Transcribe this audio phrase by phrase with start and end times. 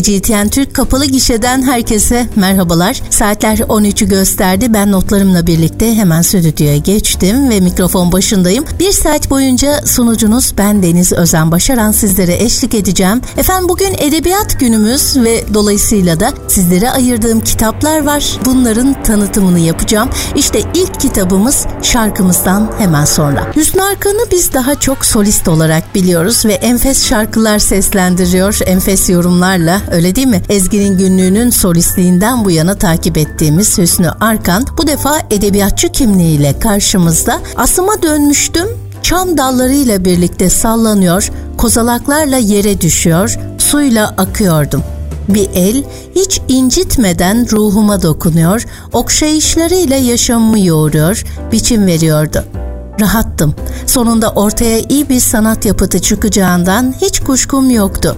[0.00, 3.02] CGTN Türk kapalı gişeden herkese merhabalar.
[3.10, 4.74] Saatler 13'ü gösterdi.
[4.74, 8.64] Ben notlarımla birlikte hemen stüdyoya geçtim ve mikrofon başındayım.
[8.80, 13.20] Bir saat boyunca sunucunuz ben Deniz Özen Başaran sizlere eşlik edeceğim.
[13.36, 18.38] Efendim bugün edebiyat günümüz ve dolayısıyla da sizlere ayırdığım kitaplar var.
[18.44, 20.10] Bunların tanıtımını yapacağım.
[20.36, 23.52] İşte ilk kitabımız şarkımızdan hemen sonra.
[23.56, 30.16] Hüsnü Arkan'ı biz daha çok solist olarak biliyoruz ve enfes şarkılar seslendiriyor, enfes yorumlarla öyle
[30.16, 30.42] değil mi?
[30.48, 37.40] Ezgi'nin günlüğünün solistliğinden bu yana takip ettiğimiz Hüsnü Arkan bu defa edebiyatçı kimliğiyle karşımızda.
[37.56, 38.68] Asıma dönmüştüm,
[39.02, 44.82] çam dallarıyla birlikte sallanıyor, kozalaklarla yere düşüyor, suyla akıyordum.
[45.28, 52.44] Bir el hiç incitmeden ruhuma dokunuyor, okşayışlarıyla yaşamımı yoğuruyor, biçim veriyordu.
[53.00, 53.54] Rahattım.
[53.86, 58.16] Sonunda ortaya iyi bir sanat yapıtı çıkacağından hiç kuşkum yoktu.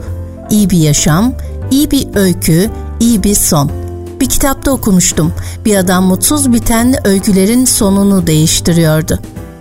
[0.50, 1.32] İyi bir yaşam,
[1.70, 3.70] iyi bir öykü, iyi bir son.
[4.20, 5.32] Bir kitapta okumuştum.
[5.64, 9.18] Bir adam mutsuz biten öykülerin sonunu değiştiriyordu.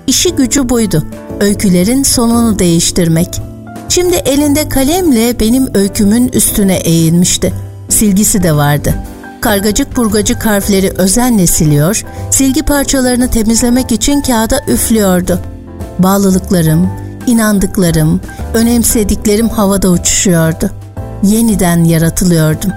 [0.08, 1.04] İşi gücü buydu.
[1.40, 3.42] Öykülerin sonunu değiştirmek.
[3.90, 7.54] Şimdi elinde kalemle benim öykümün üstüne eğilmişti.
[7.90, 8.94] Silgisi de vardı.
[9.42, 15.40] Kargacık burgacık harfleri özenle siliyor, silgi parçalarını temizlemek için kağıda üflüyordu.
[16.00, 16.90] Bağlılıklarım,
[17.28, 18.22] inandıklarım,
[18.54, 20.72] önemsediklerim havada uçuşuyordu.
[21.24, 22.72] Yeniden yaratılıyordum.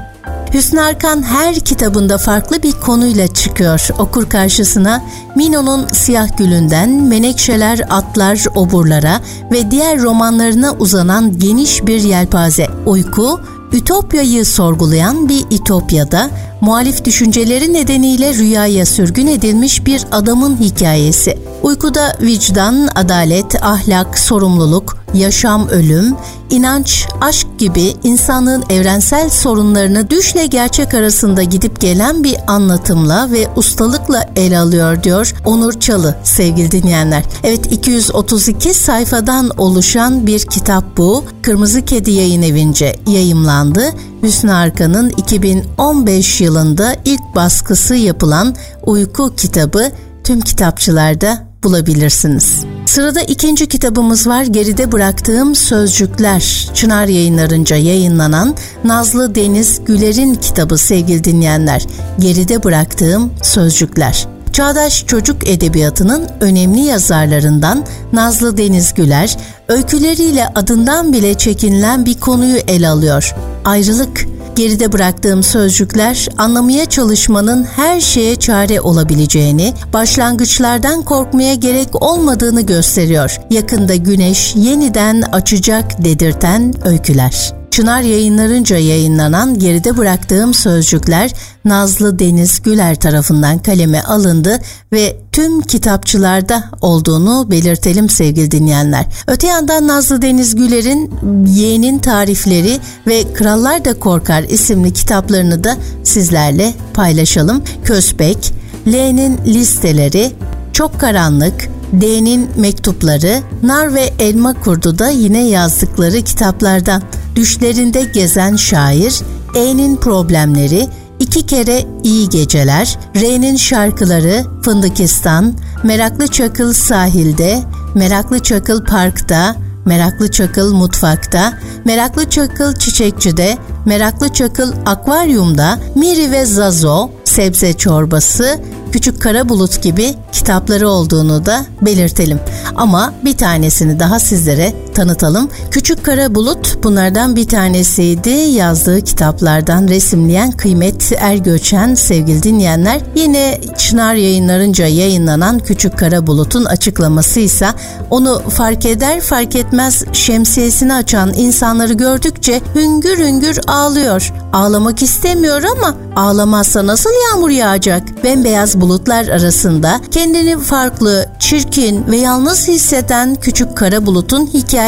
[0.54, 5.02] Hüsnü Arkan her kitabında farklı bir konuyla çıkıyor okur karşısına.
[5.36, 9.20] Mino'nun Siyah Gülünden, Menekşeler Atlar Oburlara
[9.52, 12.66] ve diğer romanlarına uzanan geniş bir yelpaze.
[12.86, 13.40] Uyku,
[13.72, 16.30] Ütopyayı sorgulayan bir İtopya'da
[16.66, 21.38] muhalif düşünceleri nedeniyle rüyaya sürgün edilmiş bir adamın hikayesi.
[21.62, 26.14] Uykuda vicdan, adalet, ahlak, sorumluluk, yaşam, ölüm,
[26.50, 34.30] inanç, aşk gibi insanlığın evrensel sorunlarını düşle gerçek arasında gidip gelen bir anlatımla ve ustalıkla
[34.36, 37.22] ele alıyor diyor Onur Çalı sevgili dinleyenler.
[37.44, 41.24] Evet 232 sayfadan oluşan bir kitap bu.
[41.42, 43.82] Kırmızı Kedi Yayın Evi'nce yayımlandı.
[44.22, 48.56] Hüsnü Arkan'ın 2015 yılında ilk baskısı yapılan
[48.86, 49.90] Uyku kitabı
[50.24, 52.64] tüm kitapçılarda bulabilirsiniz.
[52.86, 54.44] Sırada ikinci kitabımız var.
[54.44, 56.68] Geride bıraktığım sözcükler.
[56.74, 61.86] Çınar yayınlarınca yayınlanan Nazlı Deniz Güler'in kitabı sevgili dinleyenler.
[62.18, 64.26] Geride bıraktığım sözcükler.
[64.52, 69.36] Çağdaş çocuk edebiyatının önemli yazarlarından Nazlı Deniz Güler,
[69.68, 73.34] öyküleriyle adından bile çekinilen bir konuyu ele alıyor.
[73.64, 74.35] Ayrılık.
[74.56, 83.36] Geride bıraktığım sözcükler anlamaya çalışmanın her şeye çare olabileceğini, başlangıçlardan korkmaya gerek olmadığını gösteriyor.
[83.50, 87.65] Yakında güneş yeniden açacak dedirten öyküler.
[87.76, 91.30] Çınar yayınlarınca yayınlanan Geride Bıraktığım Sözcükler
[91.64, 94.58] Nazlı Deniz Güler tarafından kaleme alındı
[94.92, 99.06] ve tüm kitapçılarda olduğunu belirtelim sevgili dinleyenler.
[99.26, 101.10] Öte yandan Nazlı Deniz Güler'in
[101.46, 107.62] Yeğenin Tarifleri ve Krallar da Korkar isimli kitaplarını da sizlerle paylaşalım.
[107.84, 108.52] Kösbek,
[108.86, 110.32] L'nin listeleri,
[110.72, 117.02] Çok Karanlık, D'nin mektupları, Nar ve Elma Kurdu da yine yazdıkları kitaplardan.
[117.36, 119.20] Düşlerinde gezen şair,
[119.54, 120.88] E'nin problemleri,
[121.20, 125.54] iki kere iyi geceler, R'nin şarkıları, Fındıkistan,
[125.84, 127.62] Meraklı Çakıl sahilde,
[127.94, 131.52] Meraklı Çakıl parkta, Meraklı Çakıl mutfakta,
[131.84, 138.60] Meraklı Çakıl çiçekçide, Meraklı Çakıl akvaryumda, Miri ve Zazo, sebze çorbası,
[138.92, 142.40] Küçük Kara Bulut gibi kitapları olduğunu da belirtelim.
[142.74, 145.48] Ama bir tanesini daha sizlere tanıtalım.
[145.70, 148.30] Küçük Kara Bulut bunlardan bir tanesiydi.
[148.30, 153.00] Yazdığı kitaplardan resimleyen Kıymet Ergöçen sevgili dinleyenler.
[153.14, 157.68] Yine Çınar yayınlarınca yayınlanan Küçük Kara Bulut'un açıklaması ise
[158.10, 164.32] onu fark eder fark etmez şemsiyesini açan insanları gördükçe hüngür hüngür ağlıyor.
[164.52, 168.24] Ağlamak istemiyor ama ağlamazsa nasıl yağmur yağacak?
[168.24, 174.85] Bembeyaz bulutlar arasında kendini farklı, çirkin ve yalnız hisseden küçük kara bulutun hikayesi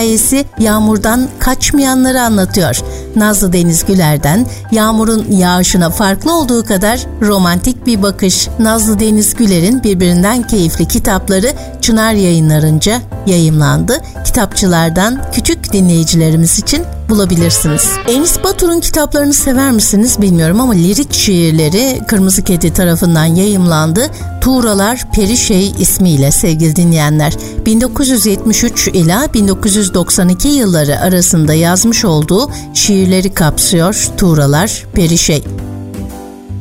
[0.59, 2.81] yağmurdan kaçmayanları anlatıyor.
[3.17, 8.49] Nazlı Deniz Güler'den yağmurun yağışına farklı olduğu kadar romantik bir bakış.
[8.59, 14.01] Nazlı Deniz Güler'in birbirinden keyifli kitapları Çınar yayınlarınca yayımlandı.
[14.25, 17.91] Kitapçılardan küçük dinleyicilerimiz için bulabilirsiniz.
[18.09, 24.01] Enis Batur'un kitaplarını sever misiniz bilmiyorum ama lirik şiirleri Kırmızı Kedi tarafından yayımlandı.
[24.41, 27.33] Tuğralar Perişey ismiyle sevgili dinleyenler.
[27.67, 35.45] 1973 ila 1992 yılları arasında yazmış olduğu şiirleri kapsıyor Tuğralar Perişey.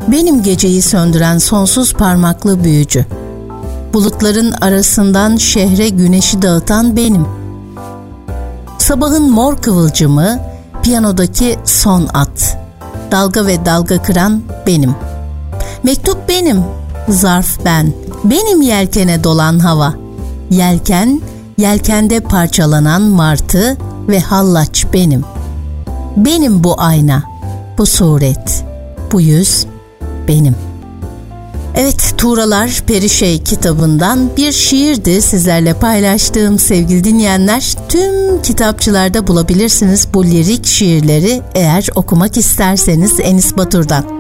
[0.07, 3.05] Benim geceyi söndüren sonsuz parmaklı büyücü.
[3.93, 7.46] Bulutların arasından şehre güneşi dağıtan benim.
[8.77, 10.39] Sabahın mor kıvılcımı,
[10.83, 12.57] piyanodaki son at.
[13.11, 14.95] Dalga ve dalga kıran benim.
[15.83, 16.63] Mektup benim,
[17.09, 17.93] zarf ben.
[18.23, 19.93] Benim yelkene dolan hava.
[20.49, 21.21] Yelken,
[21.57, 23.77] yelkende parçalanan martı
[24.07, 25.23] ve hallaç benim.
[26.17, 27.23] Benim bu ayna,
[27.77, 28.65] bu suret,
[29.11, 29.65] bu yüz
[30.27, 30.55] benim.
[31.79, 37.73] Evet, Tuğralar Perişey kitabından bir şiirdi sizlerle paylaştığım sevgili dinleyenler.
[37.89, 44.16] Tüm kitapçılarda bulabilirsiniz bu lirik şiirleri eğer okumak isterseniz Enis Batur'dan.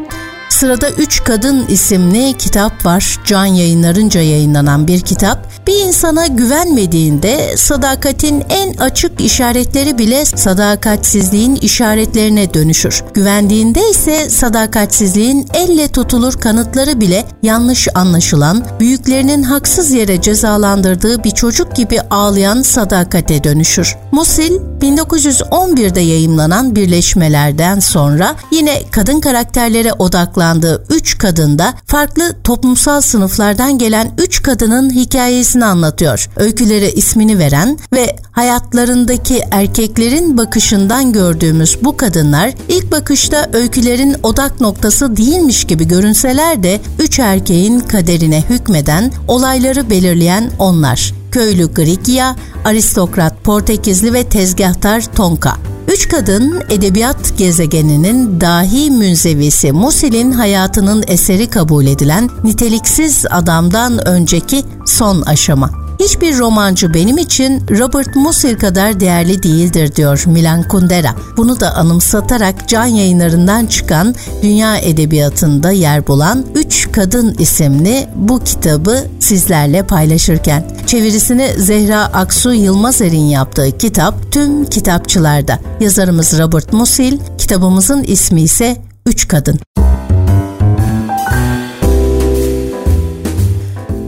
[0.57, 3.19] Sırada Üç Kadın isimli kitap var.
[3.25, 5.67] Can yayınlarınca yayınlanan bir kitap.
[5.67, 13.03] Bir insana güvenmediğinde sadakatin en açık işaretleri bile sadakatsizliğin işaretlerine dönüşür.
[13.13, 21.75] Güvendiğinde ise sadakatsizliğin elle tutulur kanıtları bile yanlış anlaşılan, büyüklerinin haksız yere cezalandırdığı bir çocuk
[21.75, 23.95] gibi ağlayan sadakate dönüşür.
[24.11, 24.51] Musil
[24.81, 34.11] 1911'de yayımlanan birleşmelerden sonra yine kadın karakterlere odaklanmıştır odaklandığı üç kadında farklı toplumsal sınıflardan gelen
[34.17, 36.29] üç kadının hikayesini anlatıyor.
[36.35, 45.17] Öykülere ismini veren ve hayatlarındaki erkeklerin bakışından gördüğümüz bu kadınlar ilk bakışta öykülerin odak noktası
[45.17, 51.13] değilmiş gibi görünseler de üç erkeğin kaderine hükmeden, olayları belirleyen onlar.
[51.31, 52.35] Köylü Grigya,
[52.65, 55.76] aristokrat Portekizli ve tezgahtar Tonka.
[55.87, 65.21] Üç kadın edebiyat gezegeninin dahi münzevisi Musil'in hayatının eseri kabul edilen niteliksiz adamdan önceki son
[65.21, 65.86] aşama.
[65.99, 71.15] Hiçbir romancı benim için Robert Musil kadar değerli değildir diyor Milan Kundera.
[71.37, 79.03] Bunu da anımsatarak can yayınlarından çıkan dünya edebiyatında yer bulan Üç Kadın isimli bu kitabı
[79.19, 80.71] sizlerle paylaşırken.
[80.87, 85.59] Çevirisini Zehra Aksu Yılmazer'in yaptığı kitap tüm kitapçılarda.
[85.79, 89.59] Yazarımız Robert Musil, kitabımızın ismi ise Üç Kadın.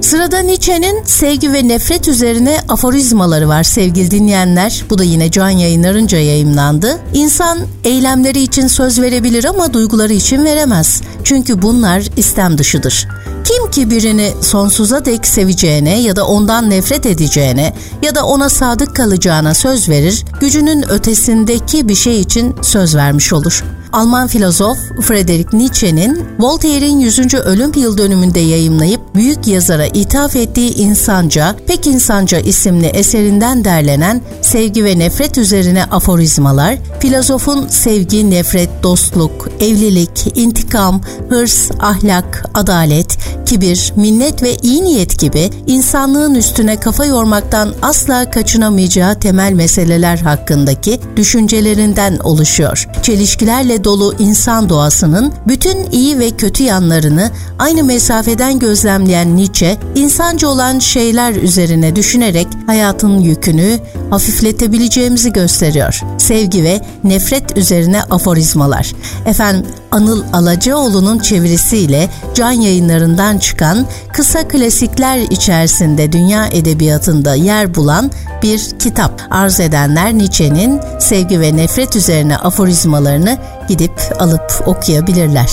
[0.10, 4.84] Sırada Nietzsche'nin sevgi ve nefret üzerine aforizmaları var sevgili dinleyenler.
[4.90, 7.00] Bu da yine Can Yayınlarınca yayımlandı.
[7.14, 11.02] İnsan eylemleri için söz verebilir ama duyguları için veremez.
[11.24, 13.08] Çünkü bunlar istem dışıdır.
[13.44, 17.74] Kim ki birini sonsuza dek seveceğine ya da ondan nefret edeceğine
[18.04, 23.64] ya da ona sadık kalacağına söz verir, gücünün ötesindeki bir şey için söz vermiş olur.
[23.94, 27.34] Alman filozof Friedrich Nietzsche'nin Voltaire'in 100.
[27.34, 34.86] ölüm yıl dönümünde yayımlayıp büyük yazara ithaf ettiği İnsanca, Pek İnsanca isimli eserinden derlenen sevgi
[34.86, 44.44] ve nefret üzerine aforizmalar, filozofun sevgi, nefret, dostluk, evlilik, intikam, hırs, ahlak, adalet, kibir, minnet
[44.44, 52.88] ve iyi niyet gibi insanlığın üstüne kafa yormaktan asla kaçınamayacağı temel meseleler hakkındaki düşüncelerinden oluşuyor.
[53.04, 60.80] Çelişkilerle dolu insan doğasının bütün iyi ve kötü yanlarını aynı mesafeden gözlemleyen Nietzsche, insancı olan
[60.80, 63.80] şeyler üzerine düşünerek hayatın yükünü
[64.10, 66.02] hafifletebileceğimizi gösteriyor.
[66.18, 68.94] Sevgi ve nefret üzerine aforizmalar.
[69.26, 78.12] Efendim Anıl Alacaoğlu'nun çevirisiyle can yayınlarından çıkan kısa klasikler içerisinde dünya edebiyatında yer bulan
[78.44, 79.22] bir kitap.
[79.30, 83.38] Arz edenler Nietzsche'nin sevgi ve nefret üzerine aforizmalarını
[83.70, 85.50] gidip alıp okuyabilirler.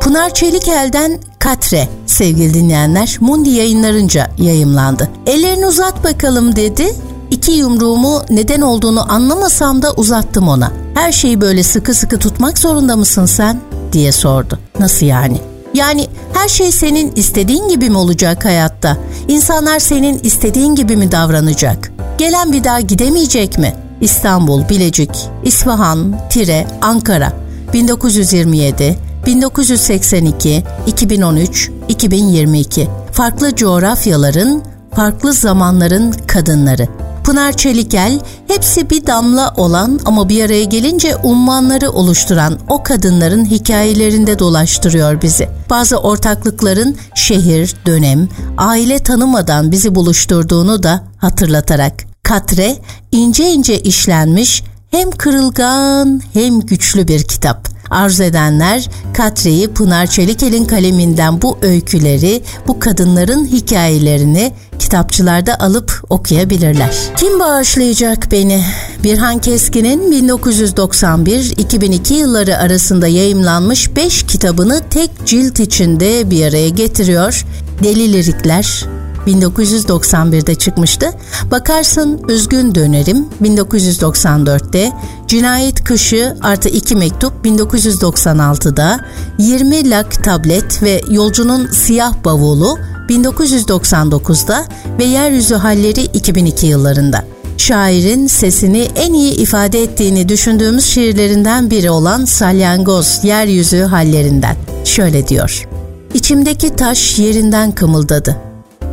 [0.00, 5.08] Pınar Çelikel'den Katre sevgili dinleyenler Mundi yayınlarınca yayımlandı.
[5.26, 6.94] Ellerini uzat bakalım dedi.
[7.30, 10.72] İki yumruğumu neden olduğunu anlamasam da uzattım ona.
[10.94, 13.60] Her şeyi böyle sıkı sıkı tutmak zorunda mısın sen?
[13.92, 14.58] diye sordu.
[14.78, 15.38] Nasıl yani?
[15.74, 18.96] Yani her şey senin istediğin gibi mi olacak hayatta?
[19.28, 21.92] İnsanlar senin istediğin gibi mi davranacak?
[22.18, 23.74] Gelen bir daha gidemeyecek mi?
[24.00, 25.10] İstanbul, Bilecik,
[25.44, 27.32] İsfahan, Tire, Ankara
[27.72, 34.62] 1927, 1982, 2013, 2022 farklı coğrafyaların,
[34.94, 36.88] farklı zamanların kadınları.
[37.24, 44.38] Pınar Çelikel hepsi bir damla olan ama bir araya gelince ummanları oluşturan o kadınların hikayelerinde
[44.38, 45.48] dolaştırıyor bizi.
[45.70, 51.92] Bazı ortaklıkların şehir, dönem, aile tanımadan bizi buluşturduğunu da hatırlatarak.
[52.22, 52.76] Katre
[53.12, 57.68] ince ince işlenmiş Hem kırılgan hem güçlü bir kitap.
[57.90, 66.96] Arzu edenler Katre'yi Pınar Çelikel'in kaleminden bu öyküleri, bu kadınların hikayelerini kitapçılarda alıp okuyabilirler.
[67.16, 68.64] Kim bağışlayacak beni?
[69.04, 77.46] Birhan Keskin'in 1991-2002 yılları arasında yayımlanmış 5 kitabını tek cilt içinde bir araya getiriyor.
[77.84, 78.84] Deli Lirikler,
[79.26, 81.06] 1991'de çıkmıştı.
[81.50, 84.92] Bakarsın Üzgün Dönerim 1994'te,
[85.26, 89.00] Cinayet Kışı artı 2 mektup 1996'da,
[89.38, 94.64] 20 lak tablet ve Yolcunun Siyah Bavulu 1999'da
[94.98, 97.24] ve Yeryüzü Halleri 2002 yıllarında.
[97.56, 104.56] Şairin sesini en iyi ifade ettiğini düşündüğümüz şiirlerinden biri olan Salyangoz Yeryüzü Hallerinden.
[104.84, 105.68] Şöyle diyor.
[106.14, 108.49] İçimdeki taş yerinden kımıldadı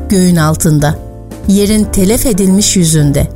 [0.09, 0.95] göğün altında,
[1.47, 3.27] yerin telef edilmiş yüzünde.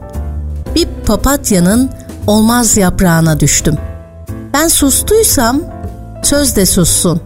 [0.75, 1.89] Bir papatyanın
[2.27, 3.77] olmaz yaprağına düştüm.
[4.53, 5.61] Ben sustuysam
[6.23, 7.21] söz de sussun.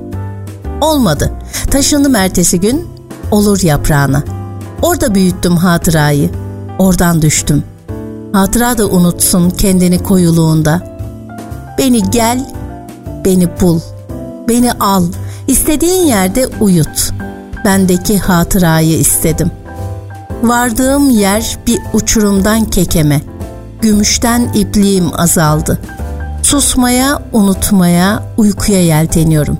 [0.81, 1.31] Olmadı.
[1.71, 2.87] Taşındım ertesi gün,
[3.31, 4.23] olur yaprağına.
[4.81, 6.29] Orada büyüttüm hatırayı.
[6.79, 7.63] Oradan düştüm.
[8.33, 10.81] Hatıra da unutsun kendini koyuluğunda.
[11.77, 12.53] Beni gel,
[13.25, 13.79] beni bul,
[14.49, 15.03] beni al,
[15.47, 17.34] istediğin yerde uyut.''
[17.65, 19.51] Bendeki hatırayı istedim.
[20.43, 23.21] Vardığım yer bir uçurumdan kekeme,
[23.81, 25.79] gümüşten ipliğim azaldı.
[26.43, 29.57] Susmaya, unutmaya, uykuya yelteniyorum.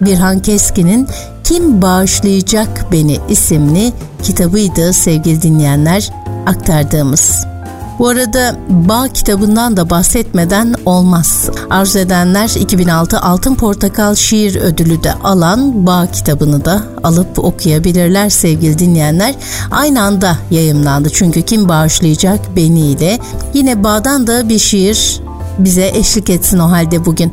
[0.00, 1.08] Birhan Keskin'in
[1.44, 6.10] Kim Bağışlayacak Beni isimli kitabıydı sevgili dinleyenler
[6.46, 7.55] aktardığımız.
[7.98, 11.50] Bu arada Bağ kitabından da bahsetmeden olmaz.
[11.70, 18.78] Arzu edenler 2006 Altın Portakal Şiir Ödülü de alan Bağ kitabını da alıp okuyabilirler sevgili
[18.78, 19.34] dinleyenler.
[19.70, 23.18] Aynı anda yayımlandı çünkü kim bağışlayacak beni ile.
[23.54, 25.20] Yine Bağ'dan da bir şiir
[25.58, 27.32] bize eşlik etsin o halde bugün.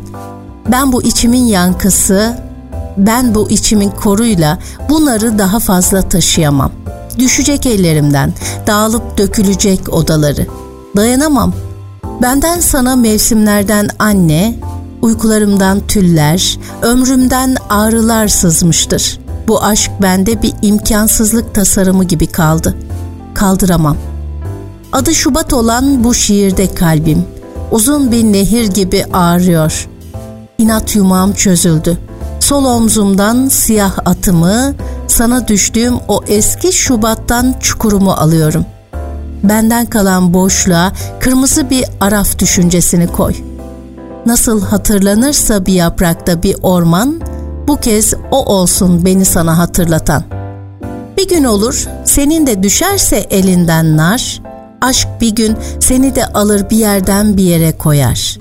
[0.72, 2.38] Ben bu içimin yankısı,
[2.98, 4.58] ben bu içimin koruyla
[4.90, 6.72] bunları daha fazla taşıyamam.
[7.20, 8.34] Düşecek ellerimden,
[8.68, 10.48] dağılıp dökülecek odaları.
[10.96, 11.54] Dayanamam.
[12.22, 14.60] Benden sana mevsimlerden anne,
[15.02, 19.20] uykularımdan tüller, ömrümden ağrılar sızmıştır.
[19.48, 22.76] Bu aşk bende bir imkansızlık tasarımı gibi kaldı.
[23.34, 23.98] Kaldıramam.
[24.92, 27.26] Adı Şubat olan bu şiirde kalbim,
[27.72, 29.88] uzun bir nehir gibi ağrıyor.
[30.58, 31.98] İnat yumağım çözüldü.
[32.44, 34.74] Sol omzumdan siyah atımı,
[35.08, 38.66] sana düştüğüm o eski Şubat'tan çukurumu alıyorum.
[39.44, 43.34] Benden kalan boşluğa kırmızı bir araf düşüncesini koy.
[44.26, 47.22] Nasıl hatırlanırsa bir yaprakta bir orman,
[47.68, 50.24] bu kez o olsun beni sana hatırlatan.
[51.18, 54.42] Bir gün olur, senin de düşerse elinden nar,
[54.82, 58.38] aşk bir gün seni de alır bir yerden bir yere koyar.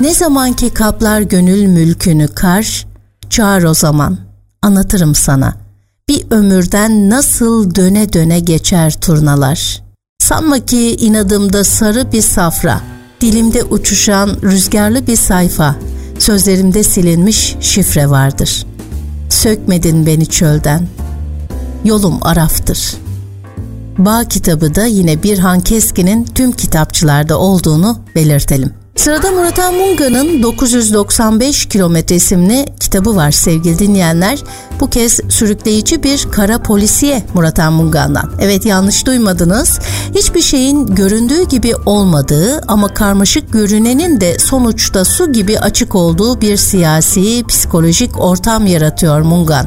[0.00, 2.89] Ne zamanki kaplar gönül mülkünü kar,
[3.30, 4.18] çağır o zaman,
[4.62, 5.70] anlatırım sana.''
[6.10, 9.82] bir ömürden nasıl döne döne geçer turnalar.
[10.18, 12.80] Sanma ki inadımda sarı bir safra,
[13.20, 15.76] dilimde uçuşan rüzgarlı bir sayfa,
[16.18, 18.66] sözlerimde silinmiş şifre vardır.
[19.28, 20.86] Sökmedin beni çölden,
[21.84, 22.94] yolum araftır.
[23.98, 28.79] Bağ kitabı da yine Birhan Keskin'in tüm kitapçılarda olduğunu belirtelim.
[29.00, 34.38] Sırada Murat Munga'nın 995 kilometre isimli kitabı var sevgili dinleyenler.
[34.80, 38.32] Bu kez sürükleyici bir kara polisiye Murat Munga'ndan.
[38.40, 39.78] Evet yanlış duymadınız.
[40.14, 46.56] Hiçbir şeyin göründüğü gibi olmadığı ama karmaşık görünenin de sonuçta su gibi açık olduğu bir
[46.56, 49.66] siyasi, psikolojik ortam yaratıyor Mungan.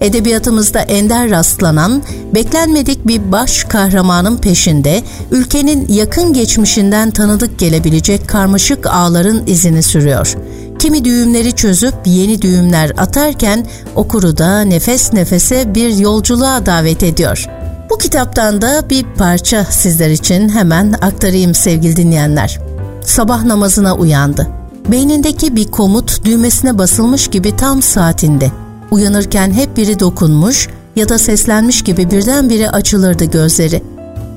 [0.00, 2.02] Edebiyatımızda ender rastlanan,
[2.34, 10.36] beklenmedik bir baş kahramanın peşinde ülkenin yakın geçmişinden tanıdık gelebilecek karmaşık karmaşık ağların izini sürüyor.
[10.78, 17.46] Kimi düğümleri çözüp yeni düğümler atarken okuru da nefes nefese bir yolculuğa davet ediyor.
[17.90, 22.60] Bu kitaptan da bir parça sizler için hemen aktarayım sevgili dinleyenler.
[23.04, 24.46] Sabah namazına uyandı.
[24.88, 28.50] Beynindeki bir komut düğmesine basılmış gibi tam saatinde.
[28.90, 33.82] Uyanırken hep biri dokunmuş ya da seslenmiş gibi birdenbire açılırdı gözleri.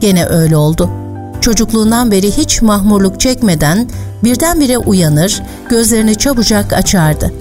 [0.01, 1.02] Gene öyle oldu.
[1.43, 3.89] Çocukluğundan beri hiç mahmurluk çekmeden
[4.23, 7.33] birdenbire uyanır, gözlerini çabucak açardı.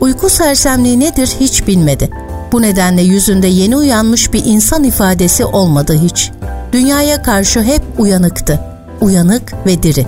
[0.00, 2.10] Uyku sersemliği nedir hiç bilmedi.
[2.52, 6.30] Bu nedenle yüzünde yeni uyanmış bir insan ifadesi olmadı hiç.
[6.72, 8.60] Dünyaya karşı hep uyanıktı.
[9.00, 10.06] Uyanık ve diri.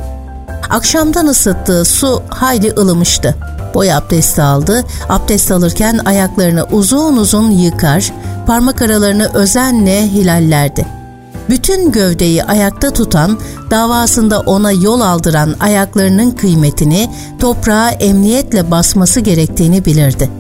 [0.71, 3.35] Akşamdan ısıttığı su hayli ılımıştı.
[3.75, 4.85] Boy abdesti aldı.
[5.09, 8.13] Abdest alırken ayaklarını uzun uzun yıkar,
[8.47, 11.00] parmak aralarını özenle hilallerdi.
[11.49, 13.39] Bütün gövdeyi ayakta tutan,
[13.71, 20.31] davasında ona yol aldıran ayaklarının kıymetini toprağa emniyetle basması gerektiğini bilirdi.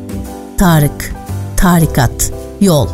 [0.58, 1.14] Tarık,
[1.56, 2.88] tarikat, yol,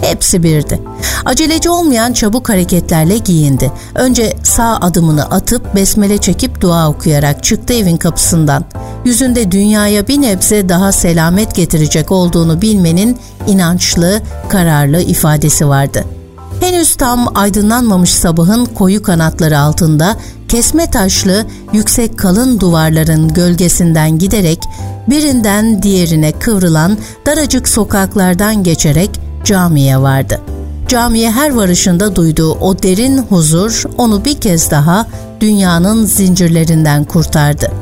[0.00, 0.80] hepsi birdi.
[1.24, 3.72] Aceleci olmayan çabuk hareketlerle giyindi.
[3.94, 8.64] Önce sağ adımını atıp besmele çekip dua okuyarak çıktı evin kapısından.
[9.04, 16.19] Yüzünde dünyaya bir nebze daha selamet getirecek olduğunu bilmenin inançlı, kararlı ifadesi vardı.''
[16.70, 20.16] Henüz tam aydınlanmamış sabahın koyu kanatları altında
[20.48, 24.58] kesme taşlı yüksek kalın duvarların gölgesinden giderek
[25.08, 29.10] birinden diğerine kıvrılan daracık sokaklardan geçerek
[29.44, 30.40] camiye vardı.
[30.88, 35.06] Camiye her varışında duyduğu o derin huzur onu bir kez daha
[35.40, 37.72] dünyanın zincirlerinden kurtardı.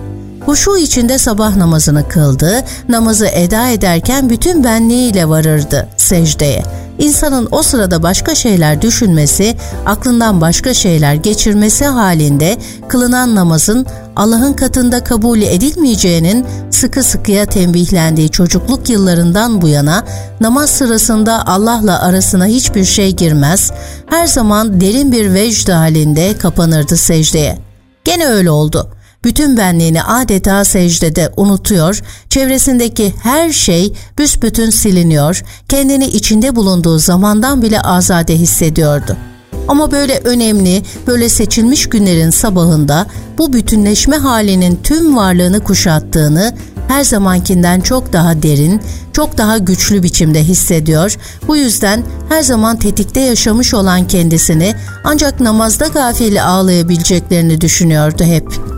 [0.47, 8.03] Huşu içinde sabah namazını kıldı, namazı eda ederken bütün benliğiyle varırdı secdeye İnsanın o sırada
[8.03, 12.57] başka şeyler düşünmesi, aklından başka şeyler geçirmesi halinde
[12.89, 13.87] kılınan namazın
[14.17, 20.05] Allah'ın katında kabul edilmeyeceğinin sıkı sıkıya tembihlendiği çocukluk yıllarından bu yana
[20.41, 23.71] namaz sırasında Allah'la arasına hiçbir şey girmez,
[24.07, 27.59] her zaman derin bir vecd halinde kapanırdı secdeye.
[28.05, 28.89] Gene öyle oldu
[29.25, 37.81] bütün benliğini adeta secdede unutuyor, çevresindeki her şey büsbütün siliniyor, kendini içinde bulunduğu zamandan bile
[37.81, 39.17] azade hissediyordu.
[39.69, 43.07] Ama böyle önemli, böyle seçilmiş günlerin sabahında
[43.39, 46.55] bu bütünleşme halinin tüm varlığını kuşattığını
[46.89, 48.81] her zamankinden çok daha derin,
[49.13, 51.17] çok daha güçlü biçimde hissediyor.
[51.49, 58.78] Bu yüzden her zaman tetikte yaşamış olan kendisini ancak namazda gafili ağlayabileceklerini düşünüyordu hep.''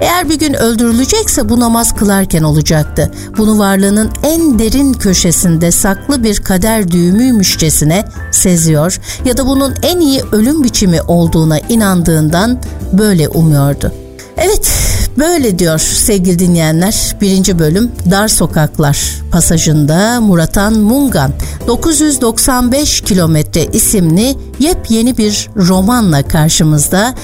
[0.00, 3.10] Eğer bir gün öldürülecekse bu namaz kılarken olacaktı.
[3.38, 10.22] Bunu varlığının en derin köşesinde saklı bir kader düğümüymüşçesine seziyor ya da bunun en iyi
[10.32, 12.58] ölüm biçimi olduğuna inandığından
[12.92, 13.92] böyle umuyordu.
[14.36, 14.70] Evet,
[15.18, 17.16] böyle diyor sevgili dinleyenler.
[17.20, 21.32] Birinci bölüm Dar Sokaklar pasajında Muratan Mungan
[21.66, 27.14] 995 kilometre isimli yepyeni bir romanla karşımızda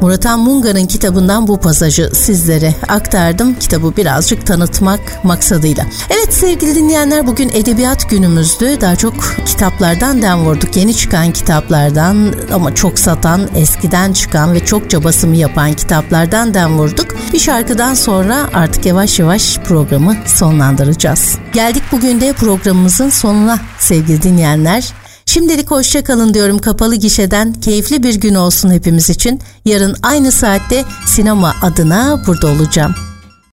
[0.00, 3.54] Muratan Munga'nın kitabından bu pasajı sizlere aktardım.
[3.54, 5.86] Kitabı birazcık tanıtmak maksadıyla.
[6.10, 8.80] Evet sevgili dinleyenler bugün edebiyat günümüzdü.
[8.80, 9.14] Daha çok
[9.46, 10.76] kitaplardan dem vurduk.
[10.76, 17.06] Yeni çıkan kitaplardan ama çok satan, eskiden çıkan ve çokça basımı yapan kitaplardan dem vurduk.
[17.32, 21.38] Bir şarkıdan sonra artık yavaş yavaş programı sonlandıracağız.
[21.52, 25.03] Geldik bugün de programımızın sonuna sevgili dinleyenler.
[25.26, 27.52] Şimdilik hoşça kalın diyorum kapalı gişeden.
[27.52, 29.40] Keyifli bir gün olsun hepimiz için.
[29.64, 32.94] Yarın aynı saatte sinema adına burada olacağım.